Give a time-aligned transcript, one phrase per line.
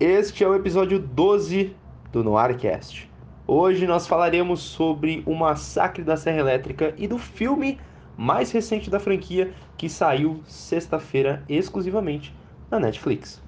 [0.00, 1.74] Este é o episódio 12
[2.12, 3.10] do Noircast.
[3.44, 7.80] Hoje nós falaremos sobre o massacre da Serra Elétrica e do filme
[8.16, 12.32] mais recente da franquia que saiu sexta-feira exclusivamente
[12.70, 13.42] na Netflix.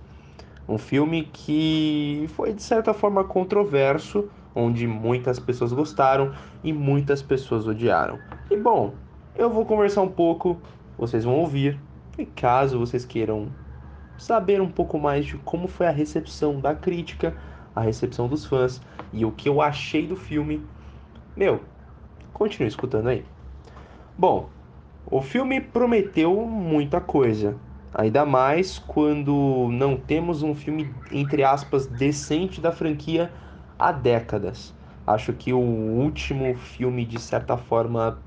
[0.69, 7.69] Um filme que foi de certa forma controverso, onde muitas pessoas gostaram e muitas pessoas
[7.69, 8.19] odiaram.
[8.51, 8.95] E bom,
[9.37, 10.61] eu vou conversar um pouco,
[10.99, 11.79] vocês vão ouvir,
[12.19, 13.53] e caso vocês queiram
[14.21, 17.35] saber um pouco mais de como foi a recepção da crítica,
[17.75, 18.81] a recepção dos fãs
[19.15, 20.63] e o que eu achei do filme,
[21.35, 21.63] meu,
[22.31, 23.25] continue escutando aí.
[24.19, 24.51] Bom,
[25.11, 27.57] o filme prometeu muita coisa,
[27.95, 33.33] ainda mais quando não temos um filme, entre aspas, decente da franquia
[33.79, 34.75] há décadas.
[35.07, 38.19] Acho que o último filme, de certa forma,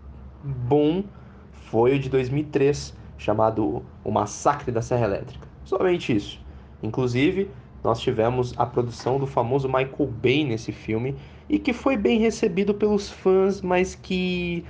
[0.43, 1.03] bom
[1.51, 5.52] foi o de 2003, chamado O Massacre da Serra Elétrica.
[5.65, 6.39] Somente isso.
[6.81, 7.49] Inclusive,
[7.83, 11.15] nós tivemos a produção do famoso Michael Bay nesse filme
[11.49, 14.65] e que foi bem recebido pelos fãs, mas que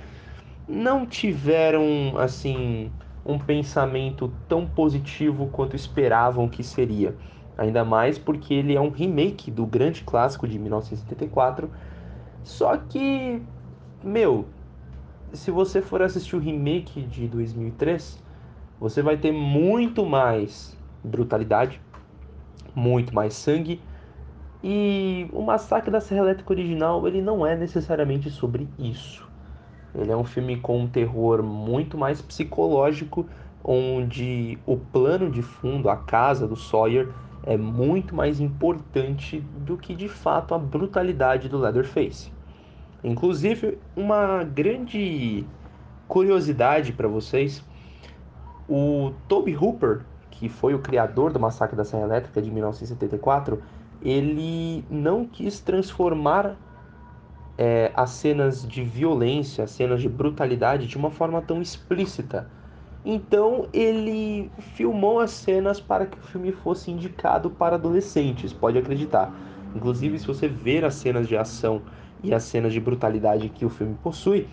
[0.68, 2.90] não tiveram assim
[3.24, 7.16] um pensamento tão positivo quanto esperavam que seria.
[7.56, 11.70] Ainda mais porque ele é um remake do grande clássico de 1974.
[12.42, 13.40] Só que,
[14.02, 14.46] meu,
[15.32, 18.22] se você for assistir o remake de 2003,
[18.78, 21.80] você vai ter muito mais brutalidade,
[22.74, 23.80] muito mais sangue.
[24.62, 29.28] E o Massacre da Serra Elétrica original, ele não é necessariamente sobre isso.
[29.94, 33.26] Ele é um filme com um terror muito mais psicológico,
[33.62, 37.10] onde o plano de fundo, a casa do Sawyer,
[37.46, 42.32] é muito mais importante do que de fato a brutalidade do Leatherface.
[43.02, 45.44] Inclusive, uma grande
[46.08, 47.62] curiosidade para vocês:
[48.68, 50.00] o Toby Hooper,
[50.38, 53.62] que foi o criador do Massacre da Serra Elétrica de 1974,
[54.02, 56.56] ele não quis transformar
[57.56, 62.50] é, as cenas de violência, as cenas de brutalidade de uma forma tão explícita.
[63.04, 69.32] Então ele filmou as cenas para que o filme fosse indicado para adolescentes, pode acreditar.
[69.74, 71.82] Inclusive, se você ver as cenas de ação
[72.22, 74.48] e as cenas de brutalidade que o filme possui,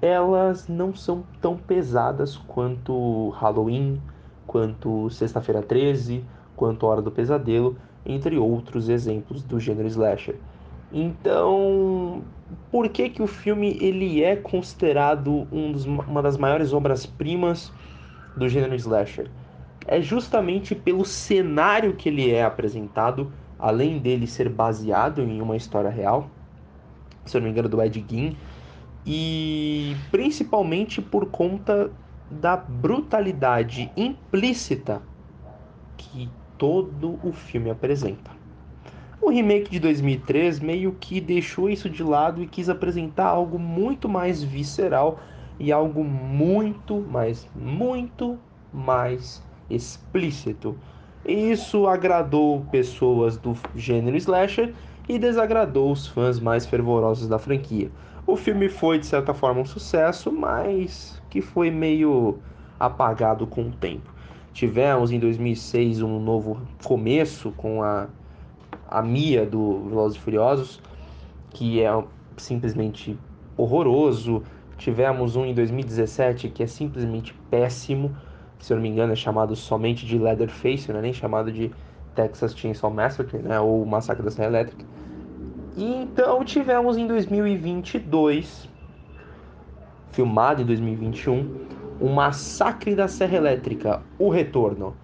[0.00, 4.02] elas não são tão pesadas quanto Halloween,
[4.46, 6.24] quanto Sexta-feira 13,
[6.56, 10.36] quanto Hora do Pesadelo, entre outros exemplos do gênero slasher.
[10.92, 12.22] Então,
[12.70, 17.72] por que que o filme ele é considerado um dos, uma das maiores obras-primas
[18.36, 19.30] do gênero slasher?
[19.86, 25.90] É justamente pelo cenário que ele é apresentado, além dele ser baseado em uma história
[25.90, 26.28] real,
[27.24, 28.36] se eu não me engano, do Ed Gein,
[29.06, 31.90] e principalmente por conta
[32.30, 35.02] da brutalidade implícita
[35.96, 38.30] que todo o filme apresenta.
[39.20, 44.08] O remake de 2003 meio que deixou isso de lado e quis apresentar algo muito
[44.08, 45.20] mais visceral
[45.60, 48.36] e algo muito, mais, muito
[48.72, 49.40] mais
[49.70, 50.76] explícito.
[51.24, 54.74] Isso agradou pessoas do gênero slasher
[55.08, 57.92] e desagradou os fãs mais fervorosos da franquia.
[58.26, 62.40] O filme foi de certa forma um sucesso, mas que foi meio
[62.78, 64.12] apagado com o tempo.
[64.52, 68.06] Tivemos em 2006 um novo começo com a,
[68.86, 70.78] a Mia do Velozes e Furiosos,
[71.48, 71.88] que é
[72.36, 73.18] simplesmente
[73.56, 74.42] horroroso.
[74.76, 78.14] Tivemos um em 2017 que é simplesmente péssimo,
[78.58, 81.70] se eu não me engano é chamado somente de Leatherface, não é nem chamado de
[82.14, 84.84] Texas Chainsaw Massacre, né, ou Massacre da Serra Elétrica.
[85.78, 88.68] E então tivemos em 2022,
[90.12, 91.66] filmado em 2021,
[92.00, 94.94] o Massacre da Serra Elétrica, O Retorno.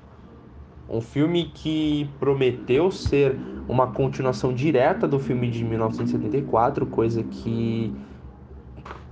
[0.88, 3.36] Um filme que prometeu ser
[3.68, 7.94] uma continuação direta do filme de 1974, coisa que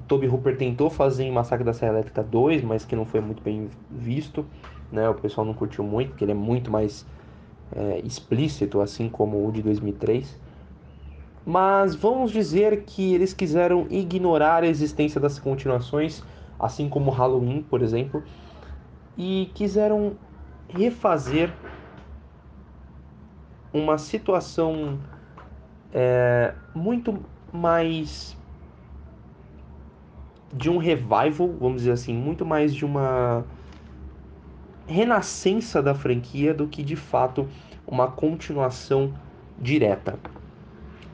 [0.08, 3.42] Toby Hooper tentou fazer em Massacre da Serra Elétrica 2, mas que não foi muito
[3.42, 4.46] bem visto.
[4.90, 5.08] Né?
[5.08, 7.04] O pessoal não curtiu muito, porque ele é muito mais
[7.74, 10.38] é, explícito, assim como o de 2003.
[11.48, 16.20] Mas vamos dizer que eles quiseram ignorar a existência das continuações,
[16.58, 18.24] assim como Halloween, por exemplo,
[19.16, 20.16] e quiseram
[20.68, 21.52] refazer
[23.72, 24.98] uma situação
[25.92, 27.16] é, muito
[27.52, 28.36] mais
[30.52, 33.44] de um revival, vamos dizer assim, muito mais de uma
[34.88, 37.48] renascença da franquia do que de fato
[37.86, 39.14] uma continuação
[39.56, 40.18] direta.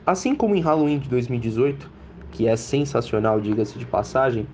[0.05, 1.89] Assim como em Halloween de 2018,
[2.31, 4.45] que é sensacional, diga-se de passagem,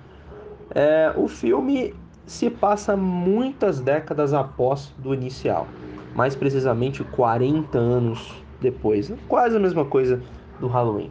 [0.76, 5.68] é, o filme se passa muitas décadas após do inicial,
[6.16, 9.12] mais precisamente 40 anos depois.
[9.28, 10.22] Quase a mesma coisa
[10.60, 11.10] do Halloween.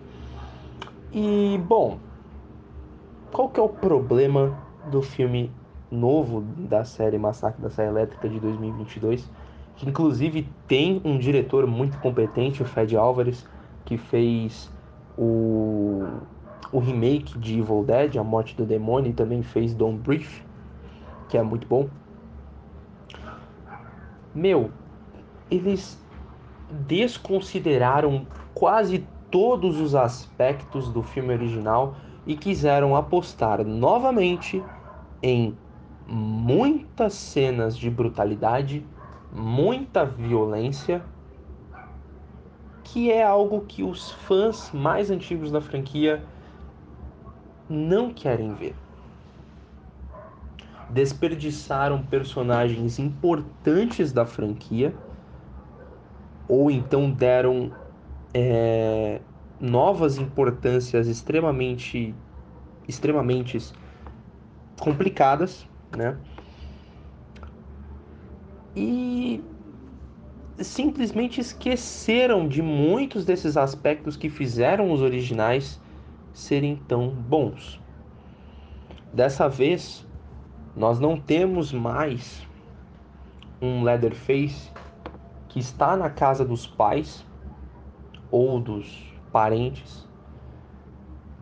[1.12, 1.98] E, bom,
[3.32, 4.56] qual que é o problema
[4.90, 5.50] do filme
[5.90, 9.28] novo da série Massacre da Serra Elétrica de 2022?
[9.74, 13.44] Que inclusive tem um diretor muito competente, o Fred Álvares,
[13.88, 14.70] que fez
[15.16, 16.06] o,
[16.70, 20.42] o remake de Evil Dead, A Morte do Demônio, e também fez Don't Breathe,
[21.30, 21.88] que é muito bom.
[24.34, 24.70] Meu,
[25.50, 25.98] eles
[26.86, 31.96] desconsideraram quase todos os aspectos do filme original
[32.26, 34.62] e quiseram apostar novamente
[35.22, 35.56] em
[36.06, 38.84] muitas cenas de brutalidade,
[39.32, 41.02] muita violência,
[42.92, 46.22] que é algo que os fãs mais antigos da franquia
[47.68, 48.74] não querem ver.
[50.88, 54.94] Desperdiçaram personagens importantes da franquia,
[56.48, 57.70] ou então deram
[58.32, 59.20] é,
[59.60, 62.14] novas importâncias extremamente,
[62.88, 63.58] extremamente
[64.80, 66.16] complicadas, né?
[68.74, 69.44] E
[70.60, 75.80] simplesmente esqueceram de muitos desses aspectos que fizeram os originais
[76.32, 77.80] serem tão bons.
[79.12, 80.06] Dessa vez,
[80.76, 82.46] nós não temos mais
[83.60, 84.70] um Leatherface
[85.48, 87.24] que está na casa dos pais
[88.30, 90.06] ou dos parentes,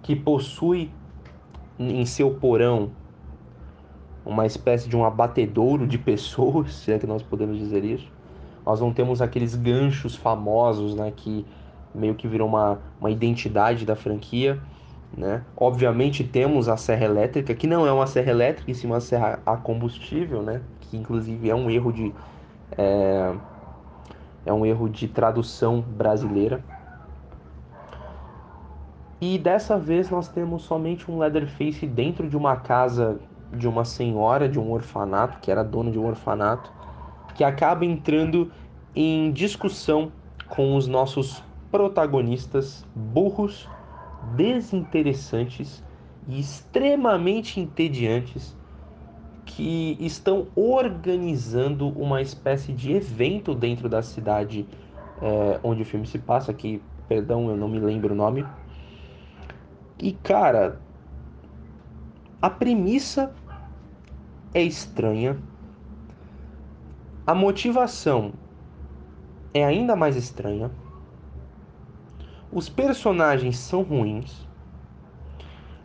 [0.03, 0.91] que possui
[1.79, 2.93] em seu porão
[4.25, 8.16] uma espécie de um abatedouro de pessoas, se é que nós podemos dizer isso.
[8.67, 11.47] Nós não temos aqueles ganchos famosos, né, que
[11.95, 14.61] meio que viram uma, uma identidade da franquia,
[15.17, 15.43] né?
[15.57, 19.39] Obviamente temos a serra elétrica, que não é uma serra elétrica, e sim uma serra
[19.47, 20.61] a combustível, né?
[20.81, 22.13] Que inclusive é um erro de
[22.77, 23.35] é,
[24.45, 26.63] é um erro de tradução brasileira.
[29.21, 33.19] E dessa vez nós temos somente um Leatherface dentro de uma casa
[33.53, 36.71] de uma senhora de um orfanato, que era dona de um orfanato,
[37.37, 38.51] que acaba entrando
[38.95, 40.11] em discussão
[40.49, 43.69] com os nossos protagonistas burros,
[44.35, 45.85] desinteressantes
[46.27, 48.57] e extremamente entediantes
[49.45, 54.67] que estão organizando uma espécie de evento dentro da cidade
[55.21, 58.45] é, onde o filme se passa, que, perdão, eu não me lembro o nome,
[59.99, 60.81] e cara,
[62.41, 63.33] a premissa
[64.53, 65.39] é estranha,
[67.27, 68.33] a motivação
[69.53, 70.71] é ainda mais estranha,
[72.53, 74.47] os personagens são ruins.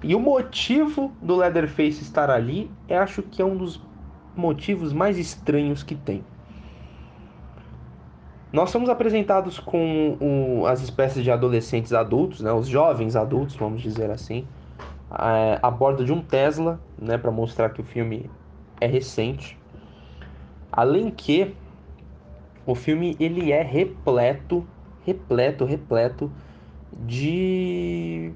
[0.03, 3.81] E o motivo do Leatherface estar ali, eu acho que é um dos
[4.35, 6.23] motivos mais estranhos que tem.
[8.51, 13.81] Nós somos apresentados com o, as espécies de adolescentes adultos, né, os jovens adultos, vamos
[13.81, 14.45] dizer assim,
[15.09, 18.29] a, a bordo de um Tesla, né, para mostrar que o filme
[18.79, 19.60] é recente.
[20.71, 21.53] Além que
[22.65, 24.65] o filme ele é repleto,
[25.05, 26.31] repleto, repleto
[26.93, 28.31] de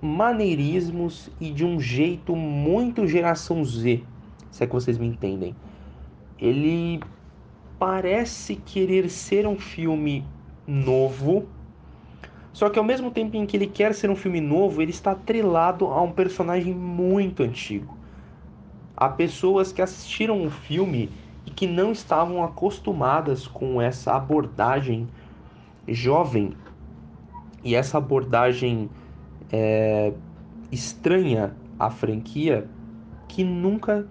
[0.00, 4.02] maneirismos e de um jeito muito geração Z,
[4.50, 5.54] se é que vocês me entendem.
[6.38, 7.00] Ele
[7.78, 10.24] parece querer ser um filme
[10.66, 11.46] novo,
[12.52, 15.12] só que ao mesmo tempo em que ele quer ser um filme novo, ele está
[15.12, 18.01] atrelado a um personagem muito antigo.
[19.02, 21.10] Há pessoas que assistiram o filme
[21.44, 25.08] e que não estavam acostumadas com essa abordagem
[25.88, 26.54] jovem
[27.64, 28.88] e essa abordagem
[29.50, 30.12] é,
[30.70, 32.68] estranha à franquia
[33.26, 34.06] que nunca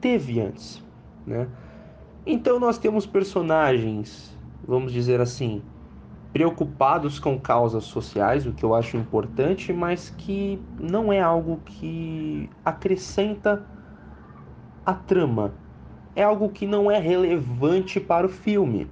[0.00, 0.80] teve antes,
[1.26, 1.48] né?
[2.24, 4.32] Então nós temos personagens,
[4.64, 5.60] vamos dizer assim,
[6.32, 12.50] preocupados com causas sociais, o que eu acho importante, mas que não é algo que
[12.64, 13.64] acrescenta
[14.84, 15.54] a trama.
[16.14, 18.90] É algo que não é relevante para o filme.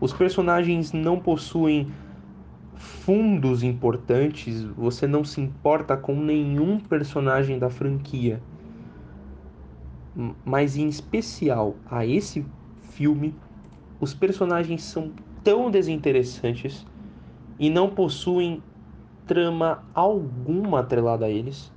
[0.00, 1.90] Os personagens não possuem
[2.74, 8.42] fundos importantes, você não se importa com nenhum personagem da franquia
[10.44, 12.44] mas em especial a esse
[12.80, 13.34] filme,
[14.00, 15.12] os personagens são
[15.46, 16.84] tão desinteressantes
[17.56, 18.60] e não possuem
[19.28, 21.72] trama alguma atrelada a eles,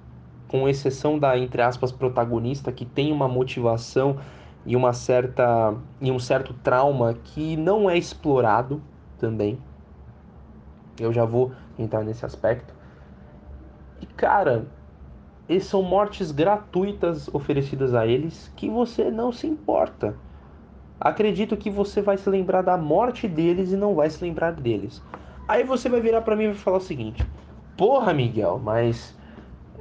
[0.47, 4.17] com exceção da entre aspas protagonista que tem uma motivação
[4.65, 8.81] e uma certa e um certo trauma que não é explorado
[9.19, 9.59] também.
[10.99, 12.73] Eu já vou entrar nesse aspecto.
[14.01, 14.65] E cara,
[15.47, 20.15] e são mortes gratuitas oferecidas a eles que você não se importa.
[20.99, 25.01] Acredito que você vai se lembrar da morte deles e não vai se lembrar deles.
[25.47, 27.25] Aí você vai virar para mim e vai falar o seguinte:
[27.77, 29.17] Porra, Miguel, mas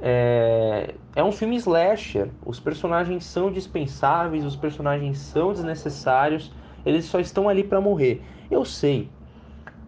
[0.01, 2.29] é, é um filme slasher.
[2.45, 6.51] Os personagens são dispensáveis, os personagens são desnecessários,
[6.85, 8.23] eles só estão ali para morrer.
[8.49, 9.09] Eu sei,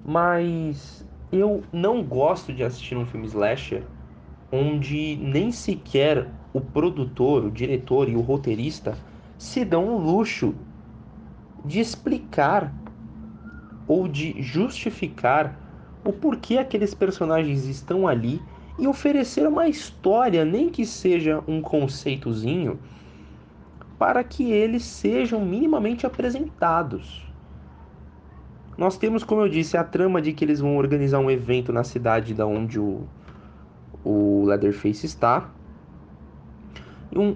[0.06, 3.84] mas eu não gosto de assistir um filme slasher
[4.52, 8.98] onde nem sequer o produtor, o diretor e o roteirista
[9.38, 10.54] se dão o luxo
[11.66, 12.74] de explicar
[13.88, 15.60] ou de justificar
[16.04, 18.42] o porquê aqueles personagens estão ali
[18.80, 22.80] e oferecer uma história, nem que seja um conceitozinho,
[24.00, 27.24] para que eles sejam minimamente apresentados.
[28.78, 31.84] Nós temos, como eu disse, a trama de que eles vão organizar um evento na
[31.84, 33.04] cidade da onde o,
[34.04, 35.52] o Leatherface está.
[37.16, 37.36] Um,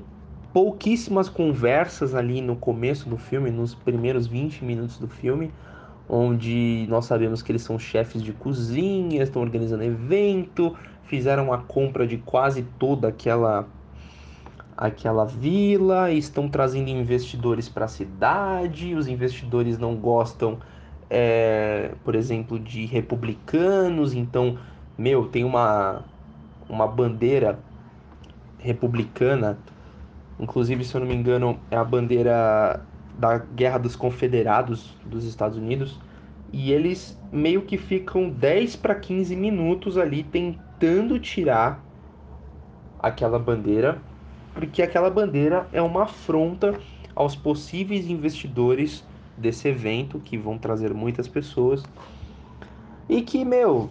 [0.56, 5.52] pouquíssimas conversas ali no começo do filme, nos primeiros 20 minutos do filme,
[6.08, 12.08] onde nós sabemos que eles são chefes de cozinha, estão organizando evento, fizeram a compra
[12.08, 13.68] de quase toda aquela
[14.78, 20.60] aquela vila, estão trazendo investidores para a cidade, os investidores não gostam,
[21.10, 24.58] é, por exemplo, de republicanos, então,
[24.98, 26.06] meu, tem uma,
[26.70, 27.60] uma bandeira
[28.58, 29.58] republicana,
[30.40, 32.82] inclusive, se eu não me engano, é a bandeira
[33.18, 36.00] da Guerra dos Confederados dos Estados Unidos,
[36.52, 41.84] e eles meio que ficam 10 para 15 minutos ali tentando tirar
[43.00, 44.02] aquela bandeira,
[44.54, 46.80] porque aquela bandeira é uma afronta
[47.16, 49.04] aos possíveis investidores
[49.38, 51.84] desse evento que vão trazer muitas pessoas.
[53.08, 53.90] E que, meu,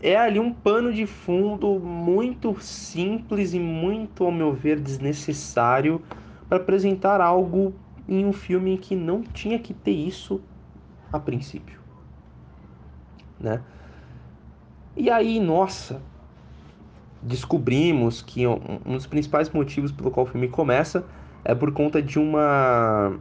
[0.00, 6.00] é ali um pano de fundo muito simples e muito, ao meu ver, desnecessário
[6.48, 7.74] para apresentar algo
[8.08, 10.40] em um filme que não tinha que ter isso
[11.12, 11.80] a princípio,
[13.38, 13.62] né?
[14.96, 16.00] E aí, nossa,
[17.22, 21.04] descobrimos que um, dos principais motivos pelo qual o filme começa
[21.44, 23.16] é por conta de uma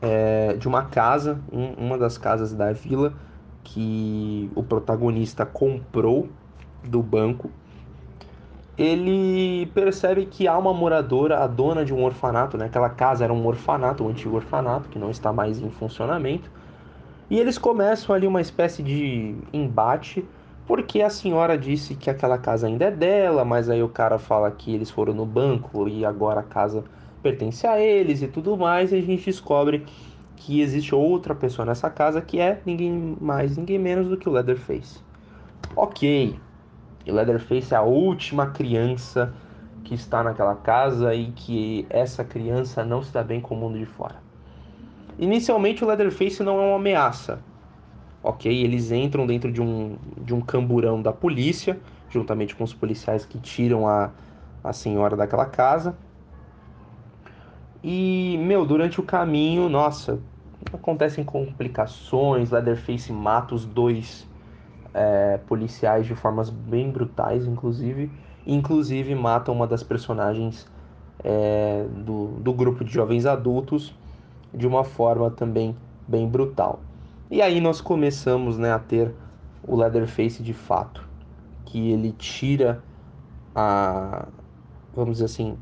[0.00, 3.14] é, de uma casa, um, uma das casas da vila
[3.66, 6.28] que o protagonista comprou
[6.84, 7.50] do banco
[8.78, 12.66] ele percebe que há uma moradora, a dona de um orfanato, né?
[12.66, 16.50] Aquela casa era um orfanato, um antigo orfanato que não está mais em funcionamento.
[17.30, 20.24] E eles começam ali uma espécie de embate,
[20.66, 24.50] porque a senhora disse que aquela casa ainda é dela, mas aí o cara fala
[24.50, 26.84] que eles foram no banco e agora a casa
[27.22, 29.86] pertence a eles e tudo mais, e a gente descobre
[30.36, 34.32] que existe outra pessoa nessa casa que é ninguém mais, ninguém menos do que o
[34.32, 35.00] Leatherface.
[35.74, 36.38] Ok,
[37.04, 39.34] e Leatherface é a última criança
[39.84, 43.78] que está naquela casa e que essa criança não se dá bem com o mundo
[43.78, 44.16] de fora.
[45.18, 47.40] Inicialmente o Leatherface não é uma ameaça.
[48.22, 51.78] Ok, eles entram dentro de um, de um camburão da polícia,
[52.10, 54.10] juntamente com os policiais que tiram a,
[54.64, 55.96] a senhora daquela casa.
[57.88, 60.18] E, meu, durante o caminho, nossa,
[60.72, 62.50] acontecem complicações.
[62.50, 64.28] Leatherface mata os dois
[64.92, 68.10] é, policiais de formas bem brutais, inclusive.
[68.44, 70.66] Inclusive mata uma das personagens
[71.22, 73.94] é, do, do grupo de jovens adultos
[74.52, 75.76] de uma forma também
[76.08, 76.80] bem brutal.
[77.30, 79.14] E aí nós começamos né, a ter
[79.62, 81.08] o Leatherface de fato,
[81.64, 82.82] que ele tira
[83.54, 84.26] a.
[84.92, 85.56] Vamos dizer assim.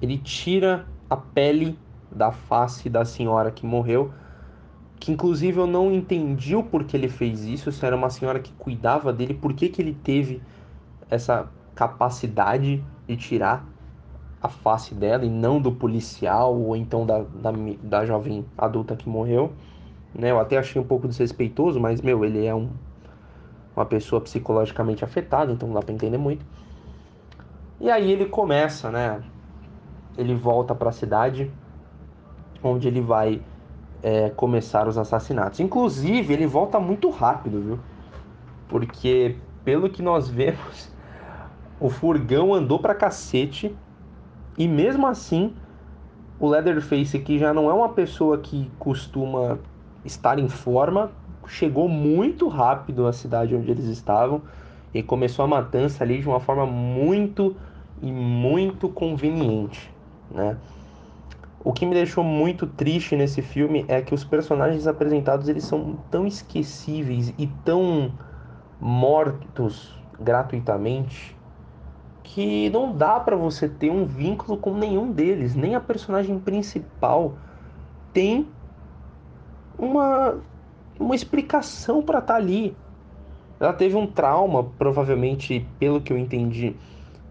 [0.00, 1.76] Ele tira a pele
[2.10, 4.12] da face da senhora que morreu
[5.00, 8.52] que inclusive eu não entendi o porquê ele fez isso, se era uma senhora que
[8.52, 10.42] cuidava dele, por que, que ele teve
[11.08, 13.66] essa capacidade de tirar
[14.42, 17.50] a face dela e não do policial ou então da, da,
[17.82, 19.52] da jovem adulta que morreu.
[20.14, 20.30] Né?
[20.30, 22.68] Eu até achei um pouco desrespeitoso, mas meu, ele é um,
[23.74, 26.44] uma pessoa psicologicamente afetada, então não dá pra entender muito.
[27.80, 29.22] E aí ele começa, né?
[30.16, 31.50] Ele volta para a cidade,
[32.62, 33.42] onde ele vai
[34.02, 35.60] é, começar os assassinatos.
[35.60, 37.78] Inclusive, ele volta muito rápido, viu?
[38.68, 40.90] Porque, pelo que nós vemos,
[41.80, 43.74] o furgão andou pra cacete
[44.58, 45.54] e mesmo assim,
[46.38, 49.58] o Leatherface, que já não é uma pessoa que costuma
[50.04, 51.10] estar em forma,
[51.46, 54.42] chegou muito rápido à cidade onde eles estavam
[54.92, 57.56] e começou a matança ali de uma forma muito
[58.02, 59.92] e muito conveniente,
[60.30, 60.56] né?
[61.62, 65.98] O que me deixou muito triste nesse filme é que os personagens apresentados eles são
[66.10, 68.12] tão esquecíveis e tão
[68.80, 71.36] mortos gratuitamente
[72.22, 77.34] que não dá para você ter um vínculo com nenhum deles, nem a personagem principal
[78.12, 78.46] tem
[79.76, 80.38] uma,
[80.98, 82.76] uma explicação para estar tá ali.
[83.58, 86.76] Ela teve um trauma, provavelmente, pelo que eu entendi,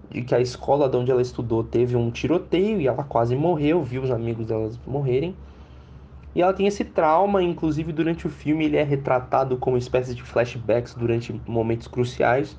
[0.09, 3.83] de que a escola de onde ela estudou teve um tiroteio e ela quase morreu,
[3.83, 5.35] viu os amigos delas morrerem.
[6.33, 10.23] E ela tem esse trauma, inclusive durante o filme ele é retratado como espécie de
[10.23, 12.57] flashbacks durante momentos cruciais.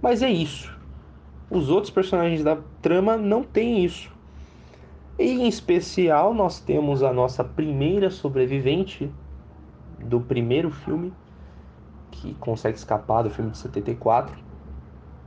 [0.00, 0.76] Mas é isso.
[1.50, 4.10] Os outros personagens da trama não têm isso.
[5.18, 9.10] E em especial nós temos a nossa primeira sobrevivente
[9.98, 11.12] do primeiro filme,
[12.10, 14.36] que consegue escapar do filme de 74.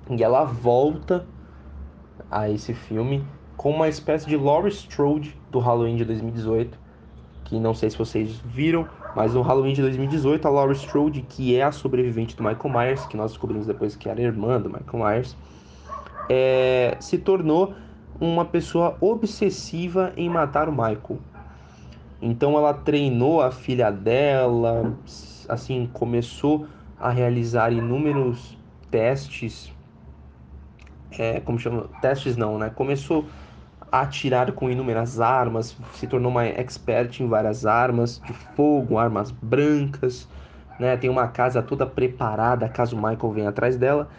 [0.10, 1.26] E ela volta
[2.30, 3.24] a esse filme
[3.58, 6.78] com uma espécie de Laurie Strode do Halloween de 2018,
[7.46, 11.56] que não sei se vocês viram, mas no Halloween de 2018 a Laurie Strode, que
[11.56, 15.06] é a sobrevivente do Michael Myers, que nós descobrimos depois que era irmã do Michael
[15.06, 15.38] Myers,
[16.30, 17.74] é, se tornou
[18.20, 21.20] uma pessoa obsessiva em matar o Michael.
[22.22, 24.94] Então ela treinou a filha dela,
[25.48, 26.68] assim, começou
[27.00, 28.58] a realizar inúmeros
[28.90, 29.75] testes
[31.18, 32.70] é, como chama, testes não, né?
[32.70, 33.26] Começou
[33.92, 39.32] a atirar com inúmeras armas, se tornou uma expert em várias armas de fogo, armas
[39.32, 40.28] brancas,
[40.80, 40.98] né?
[40.98, 44.10] Tem uma casa toda preparada caso Michael venha atrás dela.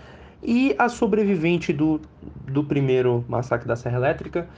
[0.43, 2.01] E a sobrevivente do,
[2.47, 4.49] do primeiro massacre da Serra Elétrica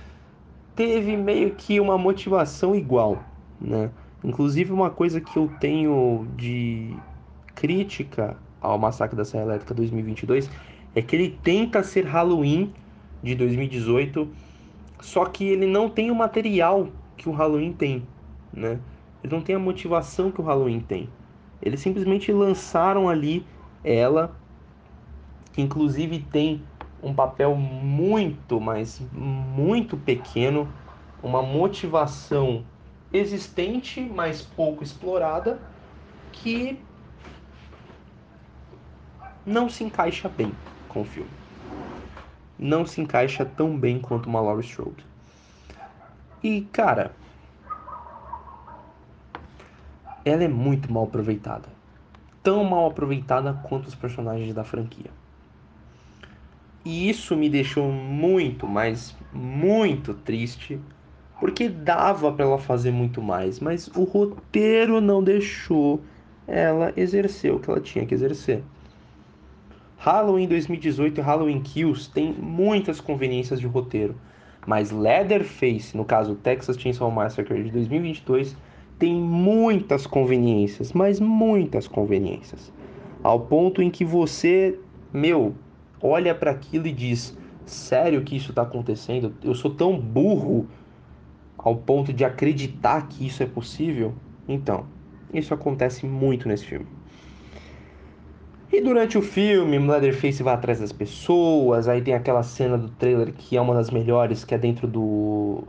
[0.75, 3.23] teve meio que uma motivação igual,
[3.61, 3.91] né?
[4.23, 6.95] Inclusive uma coisa que eu tenho de
[7.55, 10.51] crítica ao massacre da Serra Elétrica 2022
[10.99, 12.75] é que ele tenta ser Halloween
[13.23, 14.29] de 2018,
[15.01, 18.03] só que ele não tem o material que o Halloween tem,
[18.53, 18.81] né?
[19.23, 21.09] Ele não tem a motivação que o Halloween tem.
[21.63, 23.47] Eles simplesmente lançaram ali
[23.85, 24.37] ela,
[25.53, 26.63] que inclusive tem
[27.01, 30.69] um papel muito, mas muito pequeno,
[31.23, 32.65] uma motivação
[33.13, 35.61] existente, mas pouco explorada,
[36.33, 36.77] que
[39.47, 40.53] não se encaixa bem
[40.89, 41.31] com o filme.
[42.59, 45.07] Não se encaixa tão bem quanto uma Laurie Strode.
[46.43, 47.13] E, cara,
[50.25, 51.69] ela é muito mal aproveitada.
[52.43, 55.11] Tão mal aproveitada quanto os personagens da franquia.
[56.85, 60.81] E isso me deixou muito, mas muito triste,
[61.39, 66.03] porque dava para ela fazer muito mais, mas o roteiro não deixou
[66.47, 68.63] ela exercer o que ela tinha que exercer.
[70.01, 74.15] Halloween 2018 e Halloween Kills tem muitas conveniências de roteiro,
[74.65, 78.57] mas Leatherface, no caso Texas Chainsaw Massacre de 2022,
[78.97, 82.73] tem muitas conveniências, mas muitas conveniências.
[83.25, 84.79] Ao ponto em que você,
[85.13, 85.53] meu,
[86.01, 89.35] olha para aquilo e diz: sério que isso está acontecendo?
[89.43, 90.69] Eu sou tão burro
[91.59, 94.15] ao ponto de acreditar que isso é possível?
[94.47, 94.87] Então,
[95.35, 96.98] isso acontece muito nesse filme.
[98.71, 103.33] E durante o filme, Leatherface vai atrás das pessoas, aí tem aquela cena do trailer
[103.33, 105.65] que é uma das melhores, que é dentro do,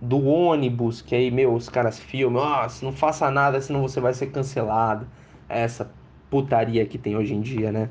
[0.00, 4.14] do ônibus, que aí, meu, os caras filmam, nossa, não faça nada, senão você vai
[4.14, 5.06] ser cancelado.
[5.46, 5.90] Essa
[6.30, 7.90] putaria que tem hoje em dia, né?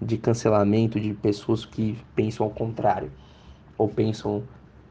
[0.00, 3.10] De cancelamento de pessoas que pensam ao contrário,
[3.76, 4.44] ou pensam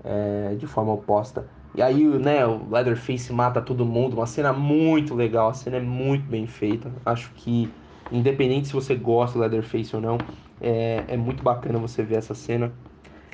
[0.04, 1.48] é, de forma oposta.
[1.74, 5.82] E aí, né, o Leatherface mata todo mundo, uma cena muito legal, a cena é
[5.82, 6.92] muito bem feita.
[7.06, 7.70] Acho que
[8.12, 10.18] Independente se você gosta do Leatherface ou não,
[10.62, 12.72] é, é muito bacana você ver essa cena.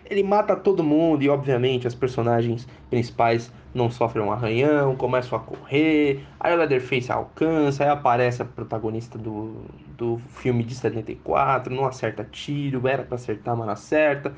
[0.10, 5.42] Ele mata todo mundo e, obviamente, as personagens principais não sofrem um arranhão, começam a
[5.42, 6.26] correr.
[6.40, 9.64] Aí o Leatherface alcança, aí aparece a protagonista do,
[9.98, 14.34] do filme de 74, não acerta tiro, era para acertar, mas não acerta.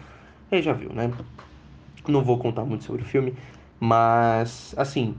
[0.52, 1.12] Aí já viu, né?
[2.08, 3.34] Não vou contar muito sobre o filme,
[3.80, 5.16] mas, assim,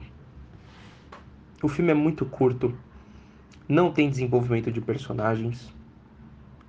[1.62, 2.76] o filme é muito curto,
[3.68, 5.72] não tem desenvolvimento de personagens,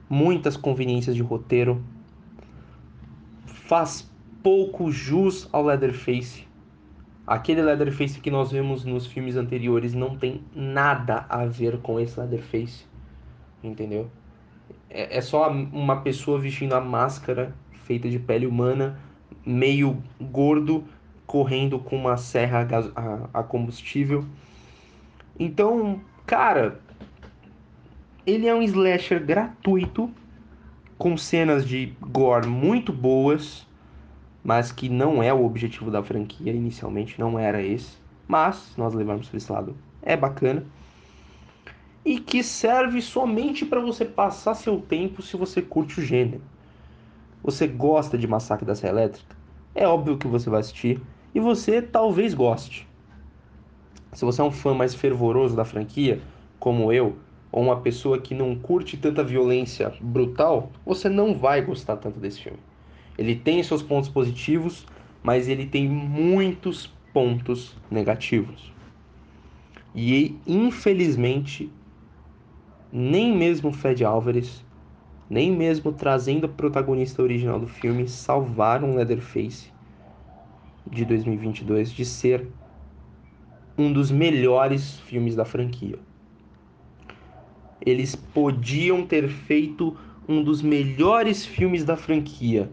[0.10, 1.84] muitas conveniências de roteiro,
[3.45, 4.10] faz
[4.41, 6.47] pouco jus ao Leatherface.
[7.25, 12.19] Aquele Leatherface que nós vemos nos filmes anteriores não tem nada a ver com esse
[12.19, 12.86] Leatherface,
[13.63, 14.10] entendeu?
[14.89, 17.55] É, é só uma pessoa vestindo a máscara
[17.86, 18.99] feita de pele humana,
[19.45, 20.84] meio gordo,
[21.25, 24.25] correndo com uma serra a, a combustível.
[25.39, 26.79] Então, cara,
[28.25, 30.09] ele é um slasher gratuito,
[30.97, 33.67] com cenas de gore muito boas,
[34.43, 37.97] mas que não é o objetivo da franquia inicialmente, não era esse.
[38.27, 40.65] Mas, nós levamos para esse lado, é bacana.
[42.03, 46.41] E que serve somente para você passar seu tempo se você curte o gênero.
[47.43, 49.35] Você gosta de Massacre da Serra Elétrica?
[49.73, 51.01] É óbvio que você vai assistir.
[51.33, 52.88] E você talvez goste.
[54.13, 56.21] Se você é um fã mais fervoroso da franquia,
[56.59, 57.17] como eu,
[57.56, 62.41] ou uma pessoa que não curte tanta violência brutal, você não vai gostar tanto desse
[62.41, 62.60] filme.
[63.18, 64.86] Ele tem seus pontos positivos,
[65.24, 68.74] mas ele tem muitos pontos negativos.
[69.96, 71.72] E infelizmente,
[72.91, 74.62] nem mesmo Fred Álvares,
[75.30, 79.72] nem mesmo trazendo a protagonista original do filme, salvaram Leatherface
[80.91, 82.50] de 2022 de ser
[83.78, 85.98] um dos melhores filmes da franquia.
[87.81, 89.95] Eles podiam ter feito
[90.27, 92.69] um dos melhores filmes da franquia.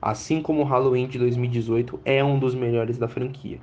[0.00, 3.60] Assim como Halloween de 2018 é um dos melhores da franquia.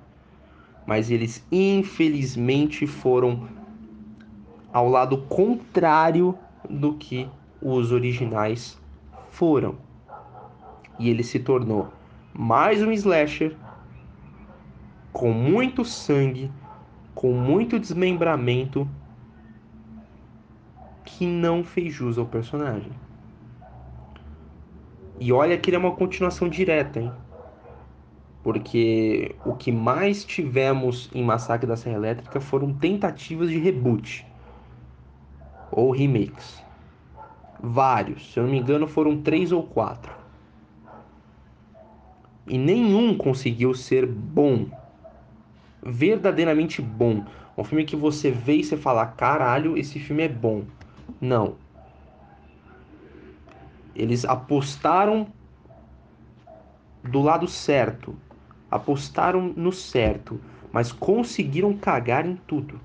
[0.85, 3.47] Mas eles infelizmente foram
[4.71, 6.37] ao lado contrário
[6.69, 7.27] do que
[7.61, 8.79] os originais
[9.29, 9.75] foram.
[10.99, 11.91] E ele se tornou
[12.33, 13.55] mais um slasher
[15.11, 16.51] com muito sangue,
[17.15, 18.87] com muito desmembramento,
[21.17, 22.91] que não fez jus ao personagem.
[25.19, 27.11] E olha que ele é uma continuação direta, hein?
[28.43, 34.27] Porque o que mais tivemos em Massacre da Serra Elétrica foram tentativas de reboot
[35.71, 36.63] ou remakes.
[37.59, 40.13] Vários, se eu não me engano, foram três ou quatro.
[42.45, 44.67] E nenhum conseguiu ser bom
[45.83, 47.25] verdadeiramente bom.
[47.57, 50.63] Um filme que você vê e você fala, caralho, esse filme é bom.
[51.19, 51.55] Não.
[53.95, 55.27] Eles apostaram
[57.03, 58.15] do lado certo.
[58.69, 60.39] Apostaram no certo.
[60.71, 62.79] Mas conseguiram cagar em tudo.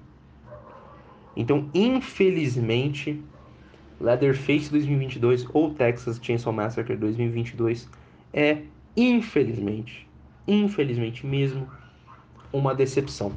[1.36, 3.22] Então, infelizmente,
[4.00, 7.88] Leatherface 2022 ou Texas Chainsaw Massacre 2022
[8.32, 8.62] é,
[8.96, 10.08] infelizmente,
[10.46, 11.68] infelizmente mesmo,
[12.52, 13.32] uma decepção.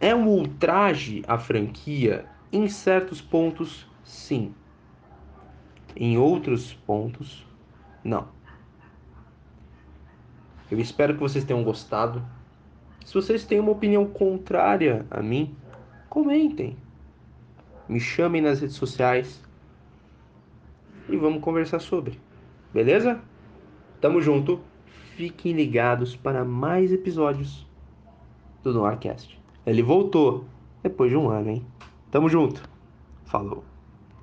[0.00, 4.54] É um ultraje à franquia em certos pontos, sim.
[5.96, 7.46] Em outros pontos,
[8.04, 8.28] não.
[10.70, 12.24] Eu espero que vocês tenham gostado.
[13.04, 15.54] Se vocês têm uma opinião contrária a mim,
[16.08, 16.76] comentem.
[17.88, 19.42] Me chamem nas redes sociais
[21.08, 22.18] e vamos conversar sobre.
[22.72, 23.20] Beleza?
[24.00, 24.60] Tamo junto.
[25.16, 27.66] Fiquem ligados para mais episódios
[28.62, 29.38] do Noircast.
[29.66, 30.46] Ele voltou
[30.82, 31.66] depois de um ano, hein?
[32.12, 32.60] Tamo junto.
[33.24, 33.71] Falou.